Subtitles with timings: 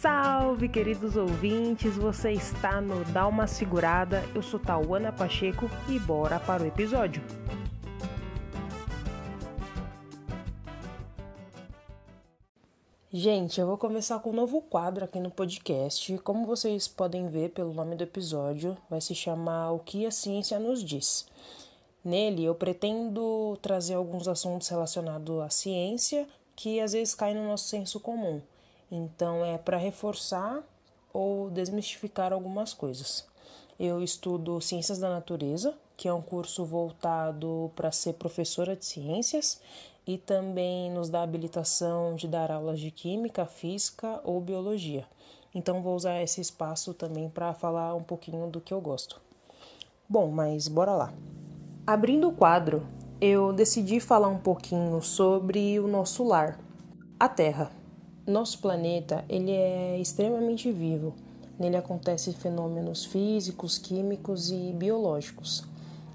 [0.00, 1.94] Salve, queridos ouvintes!
[1.98, 4.24] Você está no Dá uma Segurada.
[4.34, 7.22] Eu sou Tauana Pacheco e bora para o episódio.
[13.12, 16.16] Gente, eu vou começar com um novo quadro aqui no podcast.
[16.20, 20.58] Como vocês podem ver pelo nome do episódio, vai se chamar O que a Ciência
[20.58, 21.26] nos Diz.
[22.02, 26.26] Nele, eu pretendo trazer alguns assuntos relacionados à ciência
[26.56, 28.40] que às vezes caem no nosso senso comum.
[28.90, 30.62] Então, é para reforçar
[31.12, 33.26] ou desmistificar algumas coisas.
[33.78, 39.60] Eu estudo Ciências da Natureza, que é um curso voltado para ser professora de ciências
[40.06, 45.06] e também nos dá habilitação de dar aulas de química, física ou biologia.
[45.54, 49.20] Então vou usar esse espaço também para falar um pouquinho do que eu gosto.
[50.08, 51.12] Bom, mas bora lá.
[51.86, 52.86] Abrindo o quadro,
[53.20, 56.58] eu decidi falar um pouquinho sobre o nosso lar,
[57.18, 57.79] a Terra.
[58.26, 61.14] Nosso planeta, ele é extremamente vivo.
[61.58, 65.64] Nele acontecem fenômenos físicos, químicos e biológicos.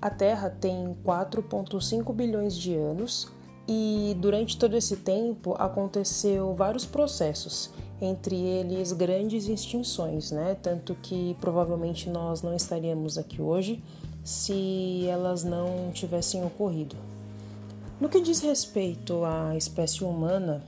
[0.00, 3.28] A Terra tem 4,5 bilhões de anos
[3.66, 10.56] e durante todo esse tempo aconteceu vários processos, entre eles grandes extinções, né?
[10.62, 13.82] Tanto que provavelmente nós não estaríamos aqui hoje
[14.24, 16.96] se elas não tivessem ocorrido.
[18.00, 20.62] No que diz respeito à espécie humana,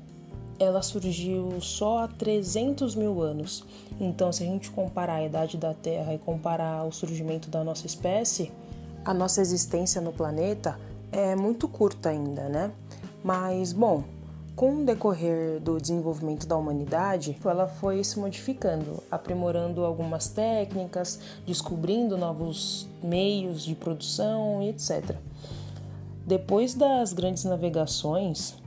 [0.60, 3.64] ela surgiu só há 300 mil anos.
[3.98, 7.86] Então, se a gente comparar a idade da Terra e comparar o surgimento da nossa
[7.86, 8.52] espécie,
[9.02, 10.78] a nossa existência no planeta
[11.10, 12.70] é muito curta ainda, né?
[13.24, 14.04] Mas, bom,
[14.54, 22.18] com o decorrer do desenvolvimento da humanidade, ela foi se modificando, aprimorando algumas técnicas, descobrindo
[22.18, 25.16] novos meios de produção e etc.
[26.26, 28.60] Depois das grandes navegações,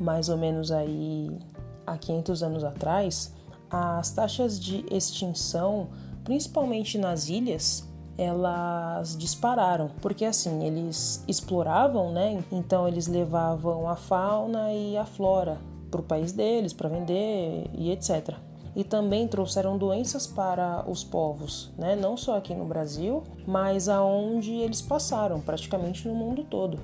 [0.00, 1.38] mais ou menos aí
[1.86, 3.34] há 500 anos atrás,
[3.70, 5.88] as taxas de extinção,
[6.22, 12.42] principalmente nas ilhas, elas dispararam, porque assim, eles exploravam, né?
[12.52, 15.58] Então eles levavam a fauna e a flora
[15.90, 18.34] para o país deles para vender e etc.
[18.76, 21.94] E também trouxeram doenças para os povos, né?
[21.94, 26.78] Não só aqui no Brasil, mas aonde eles passaram, praticamente no mundo todo,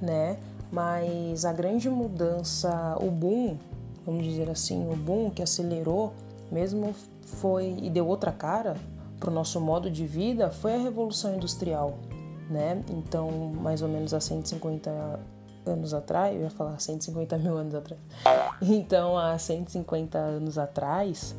[0.00, 0.38] né?
[0.70, 3.56] Mas a grande mudança, o boom,
[4.04, 6.12] vamos dizer assim, o boom que acelerou
[6.50, 8.76] mesmo foi e deu outra cara
[9.18, 11.98] para o nosso modo de vida foi a Revolução Industrial,
[12.50, 12.82] né?
[12.90, 15.20] Então, mais ou menos há 150
[15.64, 18.00] anos atrás, eu ia falar 150 mil anos atrás.
[18.62, 21.36] Então, há 150 anos atrás,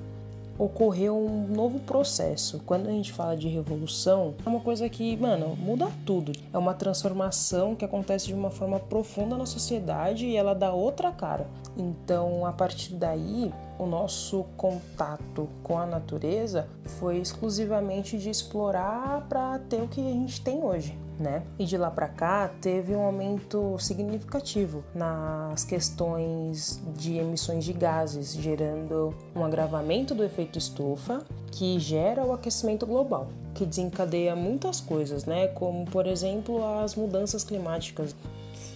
[0.58, 2.62] ocorreu um novo processo.
[2.66, 6.32] Quando a gente fala de revolução, é uma coisa que, mano, muda tudo.
[6.54, 11.12] É uma transformação que acontece de uma forma profunda na sociedade e ela dá outra
[11.12, 11.48] cara.
[11.78, 16.68] Então, a partir daí, o nosso contato com a natureza
[17.00, 20.98] foi exclusivamente de explorar para ter o que a gente tem hoje.
[21.20, 21.42] Né?
[21.58, 28.36] E de lá para cá teve um aumento significativo nas questões de emissões de gases,
[28.36, 35.26] gerando um agravamento do efeito estufa, que gera o aquecimento global, que desencadeia muitas coisas,
[35.26, 35.48] né?
[35.48, 38.16] Como por exemplo as mudanças climáticas.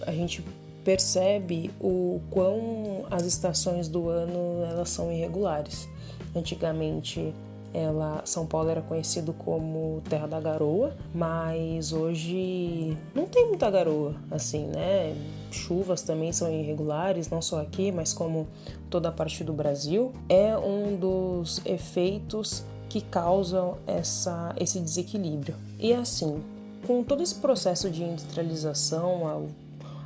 [0.04, 0.44] A gente
[0.84, 5.88] percebe o quão as estações do ano elas são irregulares.
[6.34, 7.32] Antigamente,
[7.74, 14.14] ela, São Paulo era conhecido como Terra da Garoa, mas hoje não tem muita garoa,
[14.30, 15.16] assim, né?
[15.50, 18.46] Chuvas também são irregulares, não só aqui, mas como
[18.90, 20.12] toda a parte do Brasil.
[20.28, 25.54] É um dos efeitos que causam essa, esse desequilíbrio.
[25.78, 26.42] E assim,
[26.86, 29.50] com todo esse processo de industrialização,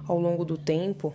[0.06, 1.12] ao longo do tempo,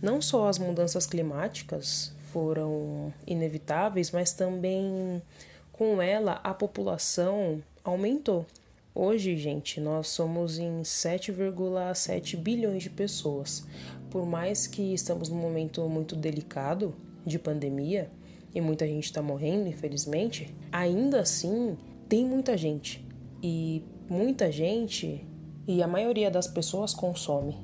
[0.00, 5.20] não só as mudanças climáticas foram inevitáveis, mas também
[5.80, 8.44] com ela a população aumentou.
[8.94, 13.66] Hoje, gente, nós somos em 7,7 bilhões de pessoas.
[14.10, 16.94] Por mais que estamos num momento muito delicado
[17.24, 18.10] de pandemia
[18.54, 21.78] e muita gente está morrendo, infelizmente, ainda assim
[22.10, 23.02] tem muita gente.
[23.42, 25.26] E muita gente
[25.66, 27.56] e a maioria das pessoas consome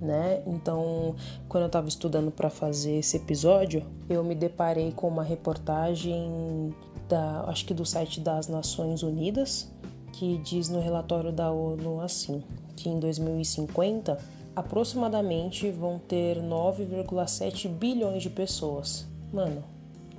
[0.00, 0.42] né?
[0.46, 1.14] Então,
[1.48, 6.74] quando eu estava estudando para fazer esse episódio, eu me deparei com uma reportagem
[7.08, 9.70] da, acho que do site das Nações Unidas,
[10.12, 12.42] que diz no relatório da ONU assim,
[12.76, 14.18] que em 2050
[14.54, 19.06] aproximadamente vão ter 9,7 bilhões de pessoas.
[19.32, 19.62] Mano,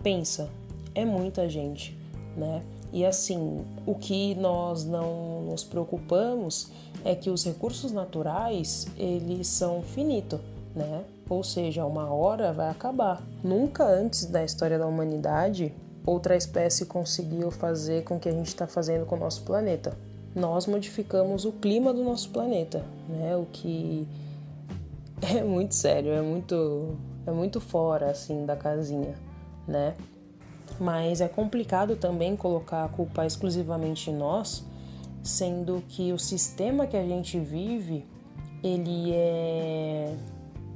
[0.02, 0.50] pensa,
[0.96, 1.98] é muita gente,
[2.38, 2.64] né?
[2.92, 6.72] E assim, o que nós não nos preocupamos
[7.06, 10.40] é que os recursos naturais, eles são finitos,
[10.76, 11.04] né?
[11.30, 13.22] Ou seja, uma hora vai acabar.
[13.44, 15.74] Nunca antes da história da humanidade
[16.06, 19.96] outra espécie conseguiu fazer com que a gente está fazendo com o nosso planeta.
[20.36, 23.36] Nós modificamos o clima do nosso planeta, né?
[23.36, 24.08] O que
[25.22, 26.96] é muito sério, é muito,
[27.28, 29.14] é muito fora assim da casinha,
[29.68, 29.96] né?
[30.80, 34.66] Mas é complicado também colocar a culpa exclusivamente em nós,
[35.24, 38.06] sendo que o sistema que a gente vive
[38.63, 40.16] ele é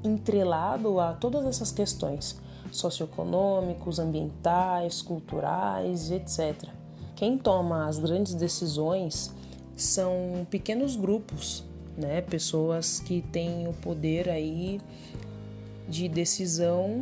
[0.03, 2.41] entrelado a todas essas questões
[2.71, 6.69] socioeconômicos, ambientais, culturais, etc.
[7.15, 9.33] Quem toma as grandes decisões
[9.75, 11.63] são pequenos grupos,
[11.97, 12.21] né?
[12.21, 14.79] Pessoas que têm o poder aí
[15.87, 17.01] de decisão,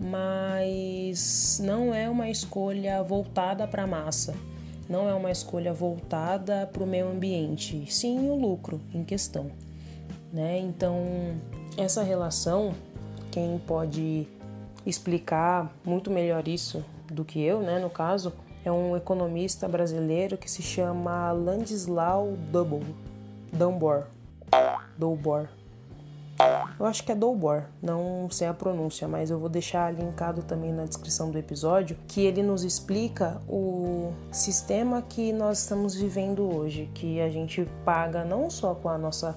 [0.00, 4.34] mas não é uma escolha voltada para a massa,
[4.88, 9.50] não é uma escolha voltada para o meio ambiente, sim o lucro em questão,
[10.32, 10.58] né?
[10.58, 11.04] Então
[11.76, 12.74] essa relação,
[13.30, 14.26] quem pode
[14.86, 17.78] explicar muito melhor isso do que eu, né?
[17.78, 18.32] No caso,
[18.64, 22.86] é um economista brasileiro que se chama Landislau Double,
[23.52, 24.08] Dunbar.
[24.96, 25.48] Doubor.
[26.80, 30.72] Eu acho que é Doubor, não sei a pronúncia, mas eu vou deixar linkado também
[30.72, 36.90] na descrição do episódio que ele nos explica o sistema que nós estamos vivendo hoje,
[36.94, 39.36] que a gente paga não só com a nossa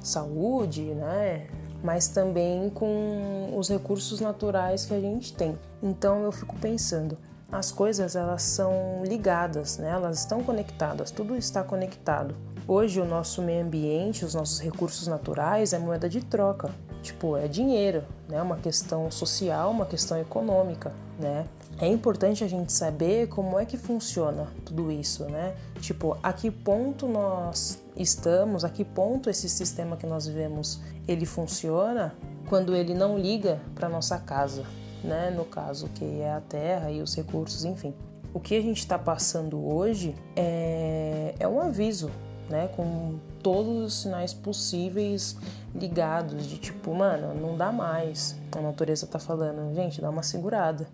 [0.00, 1.48] saúde, né,
[1.84, 5.58] mas também com os recursos naturais que a gente tem.
[5.82, 7.18] Então eu fico pensando,
[7.52, 9.90] as coisas elas são ligadas, né?
[9.90, 12.34] Elas estão conectadas, tudo está conectado.
[12.72, 16.70] Hoje o nosso meio ambiente, os nossos recursos naturais é moeda de troca.
[17.02, 18.40] Tipo, é dinheiro, né?
[18.40, 21.48] Uma questão social, uma questão econômica, né?
[21.80, 25.56] É importante a gente saber como é que funciona tudo isso, né?
[25.80, 31.26] Tipo, a que ponto nós estamos, a que ponto esse sistema que nós vivemos ele
[31.26, 32.14] funciona
[32.48, 34.62] quando ele não liga para nossa casa,
[35.02, 35.28] né?
[35.28, 37.92] No caso que é a terra e os recursos, enfim.
[38.32, 42.08] O que a gente está passando hoje é, é um aviso,
[42.50, 42.68] né?
[42.68, 45.36] Com todos os sinais possíveis
[45.74, 48.36] ligados de tipo, mano, não dá mais.
[48.56, 50.86] A natureza tá falando, gente, dá uma segurada,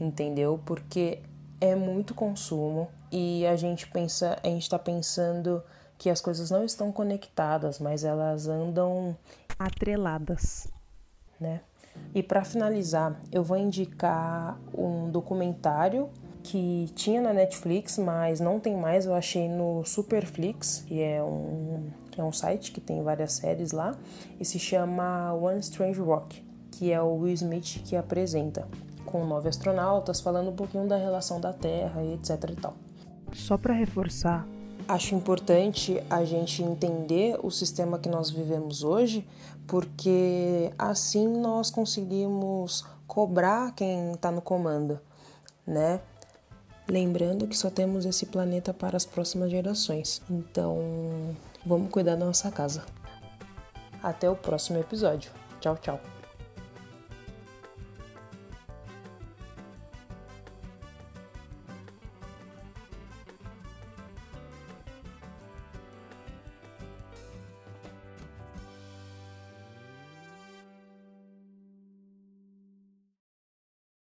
[0.00, 0.58] entendeu?
[0.64, 1.20] Porque
[1.60, 5.62] é muito consumo e a gente pensa, a gente tá pensando
[5.98, 9.16] que as coisas não estão conectadas, mas elas andam
[9.58, 10.66] atreladas,
[11.38, 11.60] né?
[12.14, 16.08] E para finalizar, eu vou indicar um documentário
[16.42, 21.88] que tinha na Netflix, mas não tem mais, eu achei no Superflix, que é um,
[22.10, 23.96] que é um site que tem várias séries lá,
[24.38, 28.66] e se chama One Strange Rock, que é o Will Smith que apresenta,
[29.06, 32.74] com nove astronautas, falando um pouquinho da relação da Terra e etc e tal.
[33.32, 34.46] Só para reforçar,
[34.88, 39.26] acho importante a gente entender o sistema que nós vivemos hoje,
[39.66, 44.98] porque assim nós conseguimos cobrar quem está no comando,
[45.66, 46.00] né?
[46.88, 52.50] Lembrando que só temos esse planeta para as próximas gerações, então vamos cuidar da nossa
[52.50, 52.84] casa.
[54.02, 55.30] Até o próximo episódio.
[55.60, 56.11] Tchau, tchau.